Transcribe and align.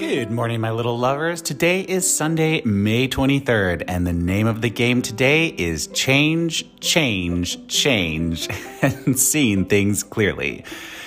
Good 0.00 0.30
morning, 0.30 0.62
my 0.62 0.70
little 0.70 0.98
lovers. 0.98 1.42
Today 1.42 1.82
is 1.82 2.10
Sunday, 2.10 2.62
May 2.62 3.06
23rd, 3.06 3.84
and 3.86 4.06
the 4.06 4.14
name 4.14 4.46
of 4.46 4.62
the 4.62 4.70
game 4.70 5.02
today 5.02 5.48
is 5.48 5.88
Change, 5.88 6.64
Change, 6.80 7.68
Change, 7.68 8.48
and 8.82 9.18
Seeing 9.18 9.66
Things 9.66 10.02
Clearly. 10.02 10.64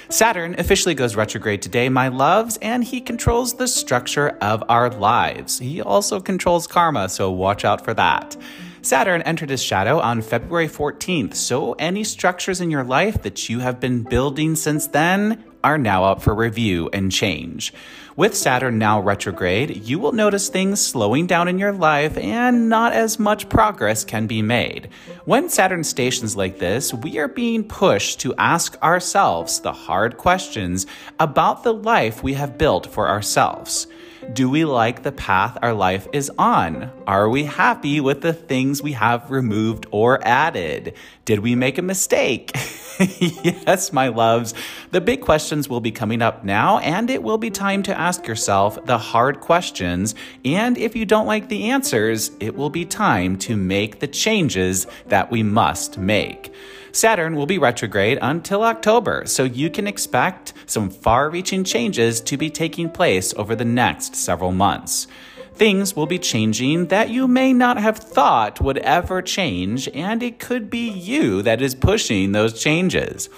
Saturn 0.10 0.54
officially 0.60 0.94
goes 0.94 1.16
retrograde 1.16 1.64
today, 1.64 1.90
my 1.90 2.10
loves, 2.10 2.58
and 2.58 2.84
he 2.84 3.02
controls 3.02 3.56
the 3.56 3.68
structure 3.68 4.38
of 4.42 4.64
our 4.70 4.92
lives. 4.92 5.58
He 5.58 5.82
also 5.82 6.20
controls 6.20 6.68
karma, 6.68 7.10
so 7.10 7.32
watch 7.32 7.66
out 7.66 7.84
for 7.84 7.96
that. 7.96 8.38
Saturn 8.84 9.24
entered 9.24 9.50
his 9.50 9.64
shadow 9.64 10.00
on 10.02 10.22
February 10.22 10.68
14th, 10.68 11.34
so 11.34 11.74
any 11.80 12.04
structures 12.04 12.62
in 12.62 12.70
your 12.70 12.84
life 12.84 13.24
that 13.24 13.50
you 13.50 13.58
have 13.58 13.80
been 13.80 14.04
building 14.04 14.56
since 14.56 14.86
then 14.86 15.44
are 15.64 15.78
now 15.78 16.04
up 16.04 16.22
for 16.22 16.36
review 16.36 16.90
and 16.94 17.12
change. 17.12 17.74
With 18.16 18.38
Saturn 18.38 18.78
now 18.78 19.00
retrograde, 19.00 19.88
you 19.88 19.98
will 19.98 20.12
notice 20.12 20.48
things 20.48 20.80
slowing 20.80 21.26
down 21.26 21.48
in 21.48 21.58
your 21.58 21.74
life 21.74 22.16
and 22.16 22.70
not 22.70 22.94
as 22.94 23.18
much 23.18 23.50
progress 23.50 24.06
can 24.06 24.28
be 24.28 24.44
made. 24.44 24.90
When 25.26 25.50
Saturn 25.50 25.84
stations 25.84 26.36
like 26.36 26.60
this, 26.60 26.94
we 26.94 27.18
are 27.18 27.28
being 27.28 27.64
pushed 27.64 28.20
to 28.20 28.36
ask 28.36 28.80
ourselves 28.84 29.62
the 29.62 29.74
hard 29.74 30.18
questions 30.18 30.86
about 31.20 31.64
the 31.64 31.74
life 31.74 32.22
we 32.22 32.36
have 32.36 32.56
built 32.56 32.86
for 32.86 33.10
ourselves. 33.10 33.88
Do 34.32 34.48
we 34.48 34.64
like 34.64 35.02
the 35.02 35.12
path 35.12 35.58
our 35.64 35.74
life 35.74 36.08
is 36.14 36.32
on? 36.38 36.92
Are 37.08 37.28
we 37.28 37.46
happy 37.46 38.00
with 38.00 38.22
the 38.22 38.34
things 38.34 38.84
we 38.84 38.92
have 38.92 39.32
removed 39.32 39.88
or 39.90 40.26
added? 40.26 40.94
Did 41.26 41.40
we 41.40 41.56
make 41.56 41.80
a 41.80 41.82
mistake? 41.82 42.56
yes, 43.00 43.92
my 43.92 44.10
loves. 44.10 44.54
The 44.92 45.02
big 45.02 45.22
questions 45.22 45.68
will 45.68 45.80
be 45.80 45.92
coming 45.92 46.22
up 46.22 46.44
now, 46.44 46.78
and 46.80 47.10
it 47.10 47.24
will 47.24 47.38
be 47.38 47.50
time 47.50 47.82
to 47.84 48.00
ask 48.00 48.28
yourself 48.28 48.84
the 48.86 48.98
hard 48.98 49.40
questions. 49.40 50.14
And 50.46 50.78
if 50.78 50.96
you 50.96 51.06
don't 51.06 51.26
like 51.26 51.50
the 51.50 51.72
answers, 51.72 52.32
it 52.40 52.56
will 52.56 52.70
be 52.70 52.86
time 52.86 53.38
to 53.40 53.56
make 53.56 54.00
the 54.00 54.08
changes 54.08 54.86
that 55.08 55.32
we 55.32 55.42
must 55.42 55.98
make. 55.98 56.54
Saturn 56.92 57.36
will 57.36 57.48
be 57.48 57.58
retrograde 57.58 58.20
until 58.22 58.62
October, 58.62 59.24
so 59.26 59.44
you 59.44 59.72
can 59.72 59.88
expect 59.88 60.54
some 60.68 60.92
far 60.92 61.30
reaching 61.30 61.64
changes 61.64 62.22
to 62.22 62.38
be 62.38 62.52
taking 62.52 62.90
place 62.90 63.34
over 63.34 63.56
the 63.56 63.66
next 63.66 64.16
several 64.16 64.52
months. 64.52 65.08
Things 65.56 65.96
will 65.96 66.08
be 66.08 66.20
changing 66.20 66.88
that 66.88 67.10
you 67.10 67.28
may 67.28 67.54
not 67.54 67.78
have 67.78 67.98
thought 67.98 68.60
would 68.60 68.80
ever 68.80 69.22
change, 69.22 69.88
and 69.90 70.24
it 70.24 70.40
could 70.40 70.70
be 70.70 70.90
you 70.90 71.42
that 71.44 71.62
is 71.62 71.76
pushing 71.76 72.32
those 72.32 72.60
changes. 72.60 73.30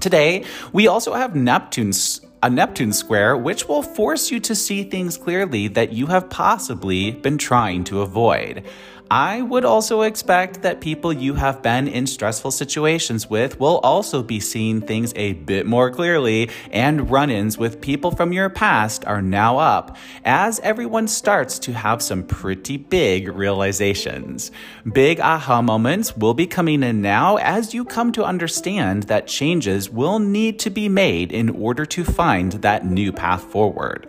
Today, 0.00 0.44
we 0.72 0.86
also 0.86 1.14
have 1.14 1.34
Neptune's 1.34 2.20
a 2.42 2.48
Neptune 2.48 2.92
square, 2.92 3.36
which 3.36 3.68
will 3.68 3.82
force 3.82 4.30
you 4.30 4.40
to 4.40 4.54
see 4.54 4.82
things 4.82 5.18
clearly 5.18 5.68
that 5.68 5.92
you 5.92 6.06
have 6.06 6.30
possibly 6.30 7.10
been 7.10 7.36
trying 7.36 7.84
to 7.84 8.00
avoid. 8.00 8.64
I 9.12 9.42
would 9.42 9.64
also 9.64 10.02
expect 10.02 10.62
that 10.62 10.80
people 10.80 11.12
you 11.12 11.34
have 11.34 11.62
been 11.62 11.88
in 11.88 12.06
stressful 12.06 12.52
situations 12.52 13.28
with 13.28 13.58
will 13.58 13.78
also 13.78 14.22
be 14.22 14.38
seeing 14.38 14.80
things 14.80 15.12
a 15.16 15.32
bit 15.32 15.66
more 15.66 15.90
clearly, 15.90 16.48
and 16.70 17.10
run 17.10 17.28
ins 17.28 17.58
with 17.58 17.80
people 17.80 18.12
from 18.12 18.32
your 18.32 18.48
past 18.48 19.04
are 19.06 19.20
now 19.20 19.58
up 19.58 19.96
as 20.24 20.60
everyone 20.60 21.08
starts 21.08 21.58
to 21.58 21.72
have 21.72 22.00
some 22.00 22.22
pretty 22.22 22.76
big 22.76 23.26
realizations. 23.26 24.52
Big 24.92 25.18
aha 25.18 25.60
moments 25.60 26.16
will 26.16 26.34
be 26.34 26.46
coming 26.46 26.84
in 26.84 27.02
now 27.02 27.34
as 27.38 27.74
you 27.74 27.84
come 27.84 28.12
to 28.12 28.24
understand 28.24 29.04
that 29.04 29.26
changes 29.26 29.90
will 29.90 30.20
need 30.20 30.60
to 30.60 30.70
be 30.70 30.88
made 30.88 31.32
in 31.32 31.50
order 31.50 31.84
to 31.84 32.04
find 32.04 32.29
that 32.38 32.84
new 32.86 33.12
path 33.12 33.42
forward. 33.42 34.06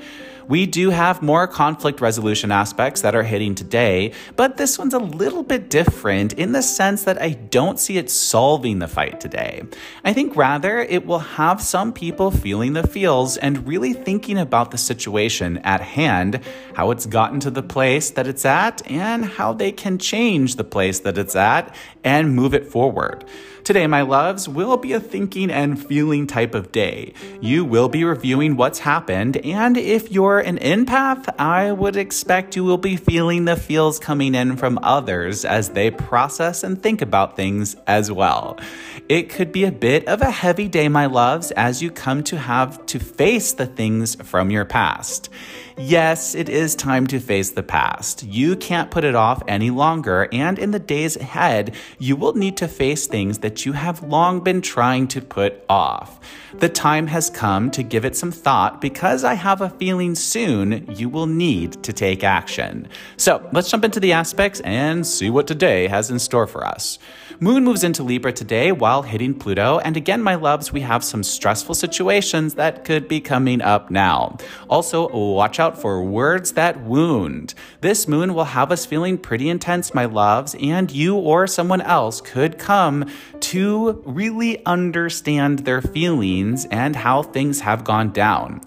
We 0.51 0.65
do 0.65 0.89
have 0.89 1.21
more 1.21 1.47
conflict 1.47 2.01
resolution 2.01 2.51
aspects 2.51 2.99
that 3.03 3.15
are 3.15 3.23
hitting 3.23 3.55
today, 3.55 4.11
but 4.35 4.57
this 4.57 4.77
one's 4.77 4.93
a 4.93 4.99
little 4.99 5.43
bit 5.43 5.69
different 5.69 6.33
in 6.33 6.51
the 6.51 6.61
sense 6.61 7.05
that 7.05 7.21
I 7.21 7.29
don't 7.29 7.79
see 7.79 7.97
it 7.97 8.09
solving 8.09 8.79
the 8.79 8.89
fight 8.89 9.21
today. 9.21 9.63
I 10.03 10.11
think 10.11 10.35
rather 10.35 10.79
it 10.79 11.05
will 11.05 11.19
have 11.19 11.61
some 11.61 11.93
people 11.93 12.31
feeling 12.31 12.73
the 12.73 12.85
feels 12.85 13.37
and 13.37 13.65
really 13.65 13.93
thinking 13.93 14.37
about 14.37 14.71
the 14.71 14.77
situation 14.77 15.59
at 15.59 15.79
hand, 15.79 16.41
how 16.73 16.91
it's 16.91 17.05
gotten 17.05 17.39
to 17.39 17.49
the 17.49 17.63
place 17.63 18.09
that 18.09 18.27
it's 18.27 18.43
at, 18.43 18.81
and 18.91 19.23
how 19.23 19.53
they 19.53 19.71
can 19.71 19.97
change 19.99 20.57
the 20.57 20.65
place 20.65 20.99
that 20.99 21.17
it's 21.17 21.37
at 21.37 21.73
and 22.03 22.35
move 22.35 22.53
it 22.53 22.67
forward. 22.67 23.23
Today, 23.63 23.85
my 23.85 24.01
loves, 24.01 24.49
will 24.49 24.75
be 24.75 24.93
a 24.93 24.99
thinking 24.99 25.51
and 25.51 25.79
feeling 25.79 26.25
type 26.25 26.55
of 26.55 26.71
day. 26.71 27.13
You 27.41 27.63
will 27.63 27.89
be 27.89 28.03
reviewing 28.03 28.57
what's 28.57 28.79
happened, 28.79 29.37
and 29.37 29.77
if 29.77 30.11
you're 30.11 30.40
an 30.41 30.57
empath, 30.59 31.33
I 31.39 31.71
would 31.71 31.95
expect 31.95 32.55
you 32.55 32.63
will 32.63 32.77
be 32.77 32.97
feeling 32.97 33.45
the 33.45 33.55
feels 33.55 33.99
coming 33.99 34.35
in 34.35 34.57
from 34.57 34.77
others 34.83 35.45
as 35.45 35.69
they 35.69 35.91
process 35.91 36.63
and 36.63 36.81
think 36.81 37.01
about 37.01 37.35
things 37.35 37.75
as 37.87 38.11
well. 38.11 38.59
It 39.07 39.29
could 39.29 39.51
be 39.51 39.63
a 39.63 39.71
bit 39.71 40.07
of 40.07 40.21
a 40.21 40.29
heavy 40.29 40.67
day, 40.67 40.89
my 40.89 41.05
loves, 41.05 41.51
as 41.51 41.81
you 41.81 41.91
come 41.91 42.23
to 42.25 42.37
have 42.37 42.85
to 42.87 42.99
face 42.99 43.53
the 43.53 43.65
things 43.65 44.15
from 44.15 44.51
your 44.51 44.65
past. 44.65 45.29
Yes, 45.77 46.35
it 46.35 46.49
is 46.49 46.75
time 46.75 47.07
to 47.07 47.19
face 47.19 47.51
the 47.51 47.63
past. 47.63 48.23
You 48.23 48.55
can't 48.55 48.91
put 48.91 49.03
it 49.03 49.15
off 49.15 49.41
any 49.47 49.69
longer, 49.69 50.27
and 50.31 50.59
in 50.59 50.71
the 50.71 50.79
days 50.79 51.15
ahead, 51.15 51.75
you 51.97 52.15
will 52.15 52.33
need 52.33 52.57
to 52.57 52.67
face 52.67 53.07
things 53.07 53.39
that 53.39 53.65
you 53.65 53.73
have 53.73 54.03
long 54.03 54.41
been 54.41 54.61
trying 54.61 55.07
to 55.09 55.21
put 55.21 55.63
off. 55.69 56.19
The 56.53 56.69
time 56.69 57.07
has 57.07 57.29
come 57.29 57.71
to 57.71 57.83
give 57.83 58.03
it 58.05 58.15
some 58.15 58.31
thought 58.31 58.81
because 58.81 59.23
I 59.23 59.35
have 59.35 59.61
a 59.61 59.69
feeling 59.69 60.15
soon 60.31 60.85
you 60.95 61.09
will 61.09 61.27
need 61.27 61.83
to 61.83 61.91
take 61.91 62.23
action. 62.23 62.87
So 63.17 63.47
let's 63.51 63.69
jump 63.69 63.83
into 63.83 63.99
the 63.99 64.13
aspects 64.13 64.61
and 64.61 65.05
see 65.05 65.29
what 65.29 65.45
today 65.45 65.87
has 65.87 66.09
in 66.09 66.19
store 66.19 66.47
for 66.47 66.65
us. 66.65 66.99
Moon 67.41 67.63
moves 67.63 67.83
into 67.83 68.03
Libra 68.03 68.31
today 68.31 68.71
while 68.71 69.01
hitting 69.01 69.33
Pluto, 69.33 69.79
and 69.79 69.97
again, 69.97 70.21
my 70.21 70.35
loves, 70.35 70.71
we 70.71 70.81
have 70.81 71.03
some 71.03 71.23
stressful 71.23 71.73
situations 71.73 72.53
that 72.53 72.85
could 72.85 73.07
be 73.07 73.19
coming 73.19 73.61
up 73.61 73.89
now. 73.89 74.37
Also, 74.69 75.09
watch 75.09 75.59
out 75.59 75.81
for 75.81 76.03
words 76.03 76.53
that 76.53 76.79
wound. 76.81 77.55
This 77.81 78.07
moon 78.07 78.35
will 78.35 78.43
have 78.43 78.71
us 78.71 78.85
feeling 78.85 79.17
pretty 79.17 79.49
intense, 79.49 79.93
my 79.93 80.05
loves, 80.05 80.55
and 80.61 80.91
you 80.91 81.15
or 81.15 81.47
someone 81.47 81.81
else 81.81 82.21
could 82.21 82.59
come 82.59 83.09
to 83.39 84.01
really 84.05 84.63
understand 84.65 85.59
their 85.59 85.81
feelings 85.81 86.65
and 86.65 86.95
how 86.95 87.23
things 87.23 87.61
have 87.61 87.83
gone 87.83 88.11
down. 88.11 88.61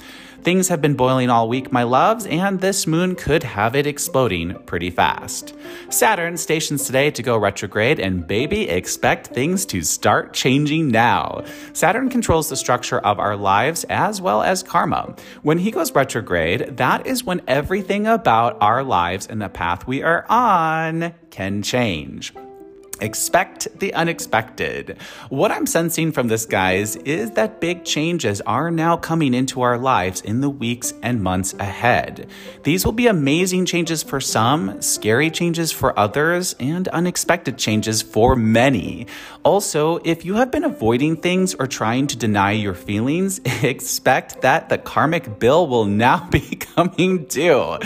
Things 0.44 0.68
have 0.68 0.82
been 0.82 0.94
boiling 0.94 1.30
all 1.30 1.48
week, 1.48 1.72
my 1.72 1.84
loves, 1.84 2.26
and 2.26 2.60
this 2.60 2.86
moon 2.86 3.14
could 3.14 3.42
have 3.42 3.74
it 3.74 3.86
exploding 3.86 4.52
pretty 4.66 4.90
fast. 4.90 5.54
Saturn 5.88 6.36
stations 6.36 6.84
today 6.84 7.10
to 7.12 7.22
go 7.22 7.38
retrograde, 7.38 7.98
and 7.98 8.26
baby, 8.26 8.68
expect 8.68 9.28
things 9.28 9.64
to 9.64 9.80
start 9.80 10.34
changing 10.34 10.88
now. 10.88 11.44
Saturn 11.72 12.10
controls 12.10 12.50
the 12.50 12.56
structure 12.56 12.98
of 12.98 13.18
our 13.18 13.36
lives 13.36 13.84
as 13.84 14.20
well 14.20 14.42
as 14.42 14.62
karma. 14.62 15.16
When 15.40 15.56
he 15.56 15.70
goes 15.70 15.94
retrograde, 15.94 16.76
that 16.76 17.06
is 17.06 17.24
when 17.24 17.40
everything 17.48 18.06
about 18.06 18.58
our 18.60 18.84
lives 18.84 19.26
and 19.26 19.40
the 19.40 19.48
path 19.48 19.86
we 19.86 20.02
are 20.02 20.26
on 20.28 21.14
can 21.30 21.62
change. 21.62 22.34
Expect 23.00 23.68
the 23.80 23.92
unexpected. 23.94 24.96
What 25.28 25.50
I'm 25.50 25.66
sensing 25.66 26.12
from 26.12 26.28
this, 26.28 26.46
guys, 26.46 26.96
is 26.96 27.32
that 27.32 27.60
big 27.60 27.84
changes 27.84 28.40
are 28.42 28.70
now 28.70 28.96
coming 28.96 29.34
into 29.34 29.62
our 29.62 29.76
lives 29.76 30.20
in 30.20 30.40
the 30.40 30.50
weeks 30.50 30.94
and 31.02 31.22
months 31.22 31.54
ahead. 31.54 32.28
These 32.62 32.84
will 32.84 32.92
be 32.92 33.06
amazing 33.06 33.66
changes 33.66 34.02
for 34.02 34.20
some, 34.20 34.80
scary 34.80 35.30
changes 35.30 35.72
for 35.72 35.98
others, 35.98 36.54
and 36.60 36.86
unexpected 36.88 37.58
changes 37.58 38.00
for 38.00 38.36
many. 38.36 39.06
Also, 39.42 39.98
if 40.04 40.24
you 40.24 40.34
have 40.34 40.50
been 40.50 40.64
avoiding 40.64 41.16
things 41.16 41.54
or 41.54 41.66
trying 41.66 42.06
to 42.06 42.16
deny 42.16 42.52
your 42.52 42.74
feelings, 42.74 43.40
expect 43.62 44.42
that 44.42 44.68
the 44.68 44.78
karmic 44.78 45.38
bill 45.38 45.66
will 45.66 45.84
now 45.84 46.28
be 46.30 46.56
coming 46.56 47.24
due. 47.24 47.78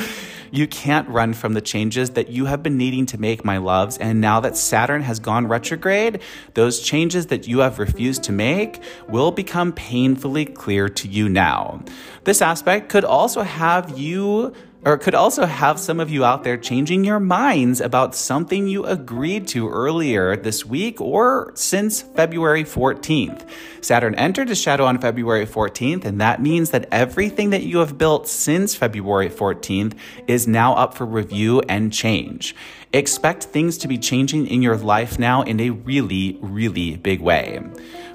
You 0.51 0.67
can't 0.67 1.09
run 1.09 1.35
from 1.35 1.55
the 1.55 1.61
changes 1.61 2.11
that 2.11 2.29
you 2.29 2.47
have 2.47 2.63
been 2.63 2.77
needing 2.77 3.07
to 3.07 3.19
make, 3.19 3.45
my 3.45 3.59
loves. 3.59 3.99
And 3.99 4.21
now 4.21 4.41
that 4.41 4.57
Saturn 4.57 5.03
has 5.03 5.19
gone 5.19 5.47
retrograde, 5.47 6.21
those 6.55 6.81
changes 6.81 7.27
that 7.27 7.47
you 7.47 7.61
have 7.61 7.79
refused 7.79 8.23
to 8.25 8.33
make 8.33 8.83
will 9.09 9.31
become 9.31 9.73
painfully 9.73 10.45
clear 10.45 10.89
to 10.89 11.09
you 11.09 11.29
now. 11.29 11.83
This 12.25 12.43
aspect 12.43 12.89
could 12.89 13.05
also 13.05 13.43
have 13.43 13.99
you 13.99 14.55
or 14.85 14.95
it 14.95 15.01
could 15.01 15.15
also 15.15 15.45
have 15.45 15.79
some 15.79 15.99
of 15.99 16.09
you 16.09 16.25
out 16.25 16.45
there 16.45 16.57
changing 16.57 17.05
your 17.05 17.19
minds 17.19 17.81
about 17.81 18.15
something 18.15 18.69
you 18.69 18.85
agreed 18.85 19.49
to 19.49 19.69
earlier 19.69 20.37
this 20.37 20.65
week 20.65 21.01
or 21.01 21.51
since 21.55 22.03
February 22.03 22.63
14th. 22.63 23.49
Saturn 23.81 24.15
entered 24.15 24.49
his 24.49 24.61
shadow 24.61 24.85
on 24.85 25.01
February 25.01 25.47
14th, 25.47 26.05
and 26.05 26.21
that 26.21 26.41
means 26.41 26.71
that 26.71 26.89
everything 26.93 27.51
that 27.51 27.65
you 27.65 27.79
have 27.79 27.99
built 27.99 28.29
since 28.29 28.75
February 28.75 29.29
14th 29.29 29.95
is 30.27 30.47
now 30.47 30.75
up 30.75 30.95
for 30.95 31.07
review 31.07 31.61
and 31.69 31.93
change. 31.93 32.55
Expect 32.95 33.45
things 33.45 33.77
to 33.79 33.89
be 33.89 33.99
changing 33.99 34.47
in 34.47 34.63
your 34.63 34.79
life 34.79 35.19
now 35.19 35.43
in 35.43 35.61
a 35.61 35.69
really, 35.69 36.39
really 36.41 36.97
big 36.97 37.21
way. 37.21 37.61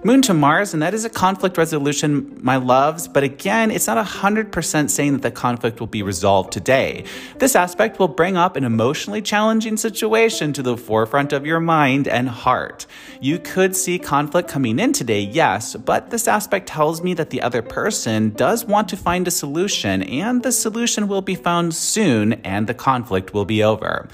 Moon 0.03 0.23
to 0.23 0.33
Mars, 0.33 0.73
and 0.73 0.81
that 0.81 0.95
is 0.95 1.05
a 1.05 1.11
conflict 1.11 1.59
resolution, 1.59 2.39
my 2.41 2.55
loves, 2.55 3.07
but 3.07 3.21
again, 3.23 3.69
it's 3.69 3.85
not 3.85 4.03
100% 4.03 4.89
saying 4.89 5.13
that 5.13 5.21
the 5.21 5.29
conflict 5.29 5.79
will 5.79 5.87
be 5.87 6.01
resolved 6.01 6.51
today. 6.51 7.05
This 7.37 7.55
aspect 7.55 7.99
will 7.99 8.07
bring 8.07 8.35
up 8.35 8.55
an 8.55 8.63
emotionally 8.63 9.21
challenging 9.21 9.77
situation 9.77 10.53
to 10.53 10.63
the 10.63 10.75
forefront 10.75 11.33
of 11.33 11.45
your 11.45 11.59
mind 11.59 12.07
and 12.07 12.27
heart. 12.27 12.87
You 13.21 13.37
could 13.37 13.75
see 13.75 13.99
conflict 13.99 14.49
coming 14.49 14.79
in 14.79 14.91
today, 14.91 15.21
yes, 15.21 15.75
but 15.75 16.09
this 16.09 16.27
aspect 16.27 16.67
tells 16.67 17.03
me 17.03 17.13
that 17.13 17.29
the 17.29 17.43
other 17.43 17.61
person 17.61 18.31
does 18.31 18.65
want 18.65 18.89
to 18.89 18.97
find 18.97 19.27
a 19.27 19.31
solution, 19.31 20.01
and 20.01 20.41
the 20.41 20.51
solution 20.51 21.07
will 21.07 21.21
be 21.21 21.35
found 21.35 21.75
soon, 21.75 22.33
and 22.43 22.65
the 22.65 22.73
conflict 22.73 23.35
will 23.35 23.45
be 23.45 23.63
over 23.63 24.09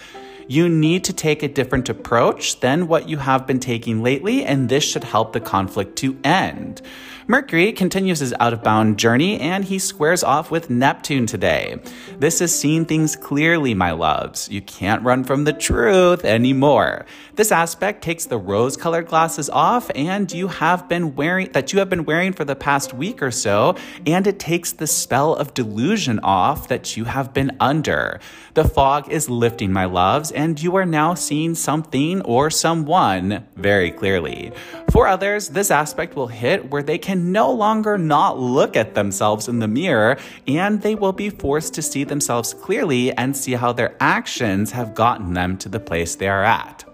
you 0.49 0.67
need 0.67 1.03
to 1.03 1.13
take 1.13 1.43
a 1.43 1.47
different 1.47 1.89
approach 1.89 2.59
than 2.59 2.87
what 2.87 3.07
you 3.07 3.17
have 3.17 3.45
been 3.45 3.59
taking 3.59 4.01
lately, 4.01 4.43
and 4.43 4.67
this 4.67 4.83
should 4.83 5.03
help 5.03 5.31
the 5.31 5.39
conflict 5.39 5.95
to 5.97 6.17
end. 6.23 6.81
Mercury 7.29 7.71
continues 7.73 8.21
his 8.21 8.33
out 8.39 8.53
of 8.53 8.63
bound 8.63 8.97
journey 8.97 9.39
and 9.39 9.63
he 9.63 9.77
squares 9.77 10.23
off 10.23 10.49
with 10.49 10.71
Neptune 10.71 11.27
today. 11.27 11.77
This 12.17 12.41
is 12.41 12.59
seeing 12.59 12.85
things 12.85 13.15
clearly, 13.15 13.75
my 13.75 13.91
loves. 13.91 14.49
You 14.49 14.63
can't 14.63 15.03
run 15.03 15.23
from 15.23 15.43
the 15.43 15.53
truth 15.53 16.25
anymore. 16.25 17.05
This 17.35 17.51
aspect 17.51 18.01
takes 18.01 18.25
the 18.25 18.39
rose 18.39 18.75
colored 18.75 19.05
glasses 19.05 19.47
off 19.47 19.91
and 19.93 20.31
you 20.31 20.47
have 20.47 20.89
been 20.89 21.15
wearing 21.15 21.51
that 21.51 21.71
you 21.71 21.77
have 21.77 21.89
been 21.91 22.03
wearing 22.03 22.33
for 22.33 22.45
the 22.45 22.55
past 22.55 22.95
week 22.95 23.21
or 23.21 23.29
so, 23.29 23.75
and 24.07 24.25
it 24.25 24.39
takes 24.39 24.71
the 24.71 24.87
spell 24.87 25.35
of 25.35 25.53
delusion 25.53 26.19
off 26.23 26.67
that 26.69 26.97
you 26.97 27.03
have 27.03 27.31
been 27.31 27.55
under. 27.59 28.19
The 28.55 28.67
fog 28.67 29.07
is 29.07 29.29
lifting, 29.29 29.71
my 29.71 29.85
loves, 29.85 30.31
and 30.39 30.61
you 30.63 30.77
are 30.77 30.85
now 30.85 31.13
seeing 31.13 31.53
something 31.53 32.21
or 32.21 32.49
someone 32.49 33.45
very 33.57 33.91
clearly. 33.91 34.53
For 34.89 35.05
others, 35.05 35.49
this 35.49 35.69
aspect 35.69 36.15
will 36.15 36.27
hit 36.27 36.71
where 36.71 36.81
they 36.81 36.97
can 36.97 37.33
no 37.33 37.51
longer 37.51 37.97
not 37.97 38.39
look 38.39 38.77
at 38.77 38.95
themselves 38.95 39.49
in 39.49 39.59
the 39.59 39.67
mirror 39.67 40.17
and 40.47 40.81
they 40.81 40.95
will 40.95 41.11
be 41.11 41.29
forced 41.29 41.73
to 41.73 41.81
see 41.81 42.05
themselves 42.05 42.53
clearly 42.53 43.11
and 43.11 43.35
see 43.35 43.51
how 43.51 43.73
their 43.73 43.97
actions 43.99 44.71
have 44.71 44.95
gotten 44.95 45.33
them 45.33 45.57
to 45.57 45.67
the 45.67 45.79
place 45.79 46.15
they 46.15 46.29
are 46.29 46.45
at. 46.45 46.88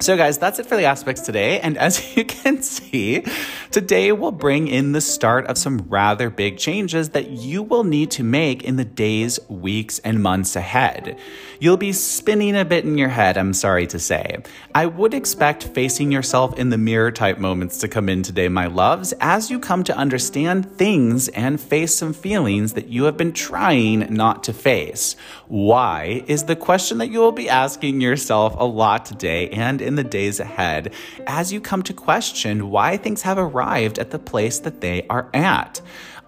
So, 0.00 0.16
guys, 0.16 0.38
that's 0.38 0.58
it 0.58 0.66
for 0.66 0.76
the 0.76 0.84
aspects 0.84 1.22
today. 1.22 1.60
And 1.60 1.78
as 1.78 2.16
you 2.16 2.24
can 2.24 2.62
see, 2.62 3.24
today 3.70 4.12
will 4.12 4.32
bring 4.32 4.66
in 4.68 4.92
the 4.92 5.00
start 5.00 5.46
of 5.46 5.56
some 5.56 5.86
rather 5.88 6.30
big 6.30 6.58
changes 6.58 7.10
that 7.10 7.30
you 7.30 7.62
will 7.62 7.84
need 7.84 8.10
to 8.12 8.24
make 8.24 8.64
in 8.64 8.76
the 8.76 8.84
days, 8.84 9.38
weeks, 9.48 10.00
and 10.00 10.22
months 10.22 10.56
ahead. 10.56 11.16
You'll 11.60 11.76
be 11.76 11.92
spinning 11.92 12.56
a 12.56 12.64
bit 12.64 12.84
in 12.84 12.98
your 12.98 13.08
head, 13.08 13.38
I'm 13.38 13.54
sorry 13.54 13.86
to 13.86 13.98
say. 13.98 14.42
I 14.74 14.86
would 14.86 15.14
expect 15.14 15.62
facing 15.62 16.10
yourself 16.10 16.58
in 16.58 16.70
the 16.70 16.76
mirror 16.76 17.12
type 17.12 17.38
moments 17.38 17.78
to 17.78 17.88
come 17.88 18.08
in 18.08 18.22
today, 18.22 18.48
my 18.48 18.66
loves, 18.66 19.14
as 19.20 19.50
you 19.50 19.60
come 19.60 19.84
to 19.84 19.96
understand 19.96 20.76
things 20.76 21.28
and 21.28 21.60
face 21.60 21.94
some 21.94 22.12
feelings 22.12 22.74
that 22.74 22.88
you 22.88 23.04
have 23.04 23.16
been 23.16 23.32
trying 23.32 24.12
not 24.12 24.42
to 24.44 24.52
face. 24.52 25.14
Why 25.46 26.24
is 26.26 26.44
the 26.44 26.56
question 26.56 26.98
that 26.98 27.10
you 27.10 27.20
will 27.20 27.32
be 27.32 27.48
asking 27.48 28.00
yourself 28.00 28.54
a 28.58 28.64
lot 28.64 29.06
today 29.06 29.48
and 29.50 29.80
in 29.84 29.96
the 29.96 30.04
days 30.04 30.40
ahead 30.40 30.92
as 31.26 31.52
you 31.52 31.60
come 31.60 31.82
to 31.82 31.92
question 31.92 32.70
why 32.70 32.96
things 32.96 33.22
have 33.22 33.38
arrived 33.38 33.98
at 33.98 34.10
the 34.10 34.18
place 34.18 34.58
that 34.60 34.80
they 34.80 35.06
are 35.08 35.28
at. 35.32 35.80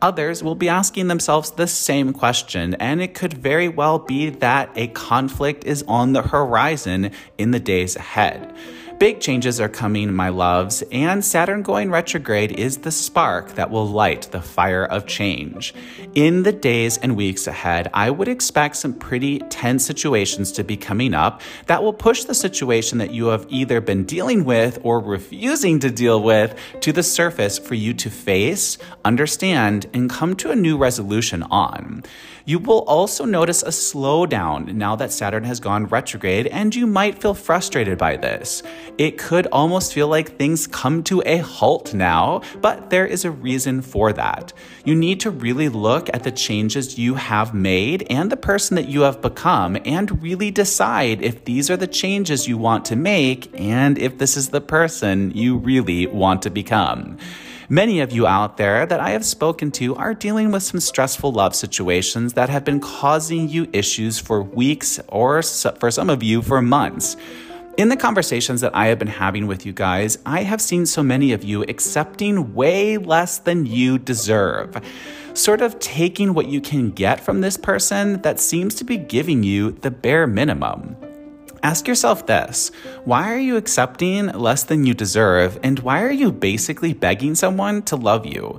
Others 0.03 0.43
will 0.43 0.55
be 0.55 0.69
asking 0.69 1.08
themselves 1.08 1.53
the 1.53 1.67
same 1.67 2.12
question, 2.12 2.75
and 2.75 3.00
it 3.00 3.14
could 3.14 3.32
very 3.32 3.69
well 3.69 3.99
be 3.99 4.29
that 4.29 4.70
a 4.76 4.88
conflict 4.88 5.64
is 5.64 5.82
on 5.88 6.12
the 6.12 6.23
horizon 6.23 7.11
in 7.38 7.50
the 7.50 7.61
days 7.61 7.97
ahead. 7.97 8.55
Big 8.99 9.21
changes 9.21 9.61
are 9.61 9.69
coming, 9.69 10.15
my 10.15 10.31
loves, 10.31 10.83
and 10.91 11.23
Saturn 11.23 11.61
going 11.61 11.91
retrograde 11.91 12.53
is 12.53 12.79
the 12.79 12.91
spark 12.91 13.55
that 13.55 13.71
will 13.71 13.87
light 13.87 14.23
the 14.33 14.41
fire 14.41 14.87
of 14.87 15.05
change. 15.05 15.75
In 16.15 16.45
the 16.45 16.53
days 16.53 16.97
and 16.97 17.15
weeks 17.15 17.47
ahead, 17.47 17.91
I 17.93 18.11
would 18.11 18.27
expect 18.27 18.77
some 18.77 18.95
pretty 18.95 19.41
tense 19.51 19.85
situations 19.85 20.51
to 20.53 20.65
be 20.65 20.79
coming 20.79 21.13
up 21.13 21.43
that 21.67 21.83
will 21.83 21.93
push 21.93 22.25
the 22.25 22.35
situation 22.35 22.97
that 22.97 23.13
you 23.13 23.27
have 23.27 23.45
either 23.51 23.83
been 23.83 24.05
dealing 24.05 24.45
with 24.45 24.79
or 24.83 24.99
refusing 25.01 25.79
to 25.81 25.91
deal 25.91 26.23
with 26.23 26.59
to 26.81 26.91
the 26.91 27.03
surface 27.03 27.59
for 27.59 27.75
you 27.75 27.93
to 27.93 28.09
face, 28.09 28.79
understand, 29.05 29.91
and 29.93 30.09
come 30.09 30.35
to 30.37 30.51
a 30.51 30.57
new 30.57 30.79
resolution 30.79 31.43
on. 31.45 32.03
You 32.47 32.61
will 32.61 32.83
also 32.83 33.25
notice 33.25 33.65
a 33.65 33.71
slowdown 33.71 34.73
now 34.73 34.95
that 34.95 35.11
Saturn 35.11 35.43
has 35.43 35.59
gone 35.59 35.87
retrograde, 35.87 36.47
and 36.47 36.73
you 36.73 36.87
might 36.87 37.21
feel 37.21 37.35
frustrated 37.35 37.99
by 37.99 38.17
this. 38.17 38.63
It 38.99 39.19
could 39.19 39.47
almost 39.49 39.93
feel 39.93 40.09
like 40.09 40.37
things 40.37 40.67
come 40.67 41.03
to 41.05 41.23
a 41.27 41.38
halt 41.38 41.94
now, 41.94 42.43
but 42.61 42.91
there 42.91 43.06
is 43.06 43.25
a 43.25 43.31
reason 43.31 43.83
for 43.83 44.12
that. 44.12 44.53
You 44.85 44.94
need 44.94 45.21
to 45.21 45.31
really 45.31 45.69
look 45.69 46.09
at 46.15 46.23
the 46.23 46.31
changes 46.31 46.99
you 46.99 47.15
have 47.15 47.55
made 47.55 48.06
and 48.11 48.31
the 48.31 48.37
person 48.37 48.75
that 48.77 48.88
you 48.88 49.03
have 49.03 49.21
become, 49.21 49.77
and 49.85 50.23
really 50.23 50.50
decide 50.50 51.23
if 51.23 51.44
these 51.44 51.71
are 51.71 51.77
the 51.77 51.87
changes 51.87 52.49
you 52.49 52.59
want 52.59 52.85
to 52.87 52.97
make 52.97 53.50
and 53.59 53.99
if 53.99 54.19
this 54.19 54.37
is 54.37 54.49
the 54.49 54.61
person 54.61 55.31
you 55.33 55.56
really 55.56 56.06
want 56.06 56.43
to 56.43 56.50
become. 56.50 57.19
Many 57.69 57.99
of 57.99 58.12
you 58.12 58.29
out 58.29 58.59
there 58.59 58.87
that 58.87 59.00
I 59.00 59.11
have 59.11 59.25
spoken 59.25 59.73
to 59.73 59.97
are 59.97 60.15
dealing 60.15 60.53
with 60.53 60.62
some 60.62 60.79
stressful 60.79 61.33
love 61.33 61.56
situations 61.56 62.35
that 62.35 62.49
have 62.49 62.65
been 62.65 62.79
causing 62.79 63.49
you 63.49 63.67
issues 63.73 64.21
for 64.21 64.41
weeks 64.41 65.00
or 65.09 65.43
for 65.43 65.91
some 65.91 66.09
of 66.09 66.23
you 66.23 66.43
for 66.43 66.62
months. 66.62 67.17
In 67.76 67.90
the 67.90 67.96
conversations 67.96 68.62
that 68.62 68.75
I 68.75 68.87
have 68.87 68.99
been 68.99 69.06
having 69.06 69.46
with 69.46 69.67
you 69.67 69.75
guys, 69.75 70.17
I 70.25 70.44
have 70.44 70.62
seen 70.62 70.87
so 70.87 71.02
many 71.02 71.32
of 71.32 71.44
you 71.44 71.62
accepting 71.64 72.55
way 72.55 72.96
less 72.96 73.37
than 73.37 73.67
you 73.67 73.99
deserve. 73.99 74.81
Sort 75.34 75.61
of 75.61 75.78
taking 75.78 76.32
what 76.32 76.49
you 76.49 76.62
can 76.62 76.90
get 76.90 77.20
from 77.20 77.43
this 77.43 77.58
person 77.58 78.23
that 78.23 78.40
seems 78.40 78.75
to 78.76 78.84
be 78.84 78.96
giving 78.96 79.43
you 79.43 79.73
the 79.73 79.90
bare 79.90 80.26
minimum. 80.26 80.96
Ask 81.62 81.87
yourself 81.87 82.25
this 82.25 82.70
why 83.05 83.31
are 83.31 83.38
you 83.38 83.58
accepting 83.58 84.28
less 84.28 84.64
than 84.64 84.87
you 84.87 84.94
deserve, 84.94 85.58
and 85.62 85.78
why 85.81 86.02
are 86.02 86.11
you 86.11 86.32
basically 86.32 86.94
begging 86.94 87.34
someone 87.34 87.82
to 87.82 87.96
love 87.96 88.25
you? 88.25 88.58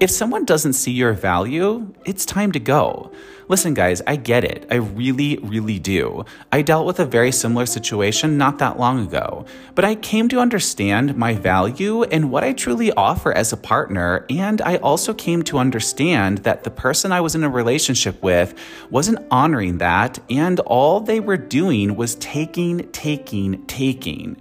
If 0.00 0.10
someone 0.10 0.46
doesn't 0.46 0.72
see 0.72 0.92
your 0.92 1.12
value, 1.12 1.92
it's 2.06 2.24
time 2.24 2.50
to 2.52 2.60
go. 2.60 3.12
Listen, 3.46 3.74
guys, 3.74 4.00
I 4.06 4.16
get 4.16 4.42
it. 4.42 4.66
I 4.70 4.76
really, 4.76 5.36
really 5.42 5.78
do. 5.78 6.24
I 6.50 6.62
dealt 6.62 6.86
with 6.86 6.98
a 6.98 7.04
very 7.04 7.30
similar 7.30 7.66
situation 7.66 8.38
not 8.38 8.58
that 8.58 8.78
long 8.78 9.06
ago, 9.06 9.44
but 9.74 9.84
I 9.84 9.96
came 9.96 10.30
to 10.30 10.38
understand 10.38 11.16
my 11.16 11.34
value 11.34 12.04
and 12.04 12.30
what 12.30 12.42
I 12.42 12.54
truly 12.54 12.90
offer 12.92 13.32
as 13.32 13.52
a 13.52 13.58
partner. 13.58 14.24
And 14.30 14.62
I 14.62 14.76
also 14.76 15.12
came 15.12 15.42
to 15.44 15.58
understand 15.58 16.38
that 16.38 16.64
the 16.64 16.70
person 16.70 17.12
I 17.12 17.20
was 17.20 17.34
in 17.34 17.44
a 17.44 17.50
relationship 17.50 18.22
with 18.22 18.54
wasn't 18.90 19.26
honoring 19.30 19.78
that, 19.78 20.18
and 20.30 20.60
all 20.60 21.00
they 21.00 21.20
were 21.20 21.36
doing 21.36 21.96
was 21.96 22.14
taking, 22.16 22.90
taking, 22.92 23.66
taking. 23.66 24.38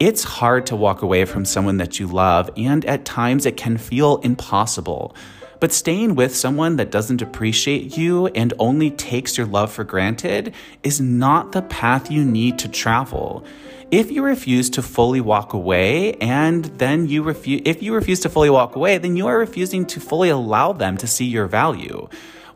It's 0.00 0.22
hard 0.22 0.64
to 0.66 0.76
walk 0.76 1.02
away 1.02 1.24
from 1.24 1.44
someone 1.44 1.78
that 1.78 1.98
you 1.98 2.06
love, 2.06 2.48
and 2.56 2.84
at 2.84 3.04
times 3.04 3.44
it 3.44 3.56
can 3.56 3.76
feel 3.76 4.18
impossible. 4.18 5.14
But 5.60 5.72
staying 5.72 6.14
with 6.14 6.36
someone 6.36 6.76
that 6.76 6.92
doesn't 6.92 7.20
appreciate 7.20 7.96
you 7.96 8.28
and 8.28 8.54
only 8.58 8.90
takes 8.90 9.36
your 9.36 9.46
love 9.46 9.72
for 9.72 9.84
granted 9.84 10.54
is 10.82 11.00
not 11.00 11.52
the 11.52 11.62
path 11.62 12.10
you 12.10 12.24
need 12.24 12.58
to 12.60 12.68
travel. 12.68 13.44
If 13.90 14.10
you 14.10 14.22
refuse 14.22 14.70
to 14.70 14.82
fully 14.82 15.20
walk 15.20 15.54
away 15.54 16.12
and 16.14 16.66
then 16.78 17.08
you 17.08 17.22
refuse 17.22 17.62
if 17.64 17.82
you 17.82 17.94
refuse 17.94 18.20
to 18.20 18.28
fully 18.28 18.50
walk 18.50 18.76
away, 18.76 18.98
then 18.98 19.16
you 19.16 19.26
are 19.26 19.38
refusing 19.38 19.86
to 19.86 20.00
fully 20.00 20.28
allow 20.28 20.72
them 20.72 20.96
to 20.98 21.06
see 21.06 21.24
your 21.24 21.46
value. 21.46 22.08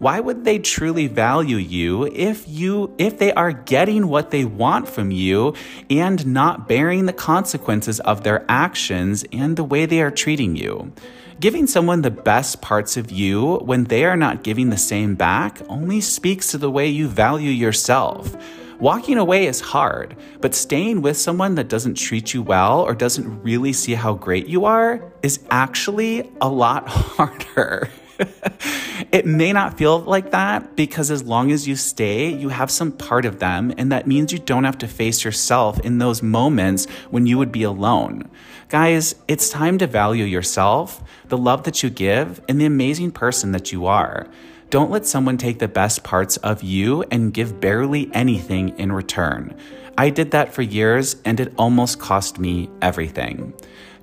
Why 0.02 0.18
would 0.18 0.44
they 0.44 0.58
truly 0.58 1.06
value 1.06 1.58
you 1.58 2.06
if 2.06 2.48
you 2.48 2.92
if 2.98 3.20
they 3.20 3.32
are 3.34 3.52
getting 3.52 4.08
what 4.08 4.32
they 4.32 4.44
want 4.44 4.88
from 4.88 5.12
you 5.12 5.54
and 5.88 6.26
not 6.26 6.66
bearing 6.66 7.06
the 7.06 7.12
consequences 7.12 8.00
of 8.00 8.24
their 8.24 8.44
actions 8.48 9.24
and 9.32 9.54
the 9.54 9.62
way 9.62 9.86
they 9.86 10.02
are 10.02 10.10
treating 10.10 10.56
you? 10.56 10.92
Giving 11.38 11.68
someone 11.68 12.02
the 12.02 12.10
best 12.10 12.60
parts 12.60 12.96
of 12.96 13.12
you 13.12 13.58
when 13.58 13.84
they 13.84 14.04
are 14.04 14.16
not 14.16 14.42
giving 14.42 14.70
the 14.70 14.76
same 14.76 15.14
back 15.14 15.62
only 15.68 16.00
speaks 16.00 16.50
to 16.50 16.58
the 16.58 16.68
way 16.68 16.88
you 16.88 17.06
value 17.06 17.52
yourself. 17.52 18.36
Walking 18.80 19.18
away 19.18 19.46
is 19.46 19.60
hard, 19.60 20.16
but 20.40 20.56
staying 20.56 21.02
with 21.02 21.16
someone 21.16 21.54
that 21.54 21.68
doesn't 21.68 21.94
treat 21.94 22.34
you 22.34 22.42
well 22.42 22.80
or 22.80 22.96
doesn't 22.96 23.40
really 23.44 23.72
see 23.72 23.94
how 23.94 24.14
great 24.14 24.48
you 24.48 24.64
are 24.64 25.12
is 25.22 25.38
actually 25.52 26.28
a 26.40 26.48
lot 26.48 26.88
harder. 26.88 27.88
It 29.12 29.26
may 29.26 29.52
not 29.52 29.76
feel 29.76 29.98
like 29.98 30.30
that 30.30 30.74
because 30.74 31.10
as 31.10 31.22
long 31.22 31.52
as 31.52 31.68
you 31.68 31.76
stay, 31.76 32.32
you 32.32 32.48
have 32.48 32.70
some 32.70 32.90
part 32.90 33.26
of 33.26 33.40
them, 33.40 33.70
and 33.76 33.92
that 33.92 34.06
means 34.06 34.32
you 34.32 34.38
don't 34.38 34.64
have 34.64 34.78
to 34.78 34.88
face 34.88 35.22
yourself 35.22 35.78
in 35.80 35.98
those 35.98 36.22
moments 36.22 36.86
when 37.10 37.26
you 37.26 37.36
would 37.36 37.52
be 37.52 37.62
alone. 37.62 38.30
Guys, 38.70 39.14
it's 39.28 39.50
time 39.50 39.76
to 39.76 39.86
value 39.86 40.24
yourself, 40.24 41.02
the 41.28 41.36
love 41.36 41.64
that 41.64 41.82
you 41.82 41.90
give, 41.90 42.40
and 42.48 42.58
the 42.58 42.64
amazing 42.64 43.10
person 43.10 43.52
that 43.52 43.70
you 43.70 43.84
are. 43.84 44.28
Don't 44.70 44.90
let 44.90 45.04
someone 45.04 45.36
take 45.36 45.58
the 45.58 45.68
best 45.68 46.02
parts 46.02 46.38
of 46.38 46.62
you 46.62 47.04
and 47.10 47.34
give 47.34 47.60
barely 47.60 48.08
anything 48.14 48.70
in 48.78 48.92
return. 48.92 49.54
I 49.98 50.08
did 50.08 50.30
that 50.30 50.54
for 50.54 50.62
years 50.62 51.16
and 51.26 51.38
it 51.38 51.52
almost 51.58 51.98
cost 51.98 52.38
me 52.38 52.70
everything. 52.80 53.52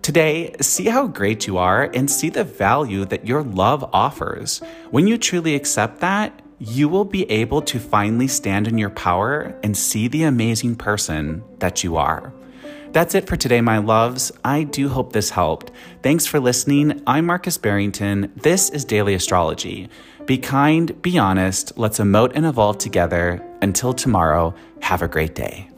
Today, 0.09 0.55
see 0.59 0.85
how 0.85 1.05
great 1.05 1.45
you 1.45 1.59
are 1.59 1.83
and 1.93 2.09
see 2.09 2.31
the 2.31 2.43
value 2.43 3.05
that 3.05 3.27
your 3.27 3.43
love 3.43 3.87
offers. 3.93 4.59
When 4.89 5.05
you 5.05 5.19
truly 5.19 5.53
accept 5.53 5.99
that, 5.99 6.41
you 6.57 6.89
will 6.89 7.05
be 7.05 7.29
able 7.29 7.61
to 7.61 7.77
finally 7.77 8.27
stand 8.27 8.67
in 8.67 8.79
your 8.79 8.89
power 8.89 9.55
and 9.61 9.77
see 9.77 10.07
the 10.07 10.23
amazing 10.23 10.77
person 10.77 11.43
that 11.59 11.83
you 11.83 11.95
are. 11.95 12.33
That's 12.91 13.13
it 13.13 13.27
for 13.27 13.35
today, 13.35 13.61
my 13.61 13.77
loves. 13.77 14.31
I 14.43 14.63
do 14.63 14.89
hope 14.89 15.13
this 15.13 15.29
helped. 15.29 15.69
Thanks 16.01 16.25
for 16.25 16.39
listening. 16.39 17.03
I'm 17.05 17.27
Marcus 17.27 17.59
Barrington. 17.59 18.31
This 18.35 18.71
is 18.71 18.85
Daily 18.85 19.13
Astrology. 19.13 19.89
Be 20.25 20.39
kind, 20.39 20.99
be 21.03 21.19
honest, 21.19 21.77
let's 21.77 21.99
emote 21.99 22.31
and 22.33 22.47
evolve 22.47 22.79
together. 22.79 23.45
Until 23.61 23.93
tomorrow, 23.93 24.55
have 24.81 25.03
a 25.03 25.07
great 25.07 25.35
day. 25.35 25.68